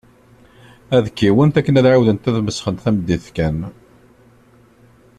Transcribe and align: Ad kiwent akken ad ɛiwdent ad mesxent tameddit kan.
Ad 0.95 1.05
kiwent 1.17 1.59
akken 1.59 1.75
ad 1.79 1.85
ɛiwdent 1.91 2.29
ad 2.29 2.37
mesxent 2.45 2.81
tameddit 2.83 3.25
kan. 3.35 3.57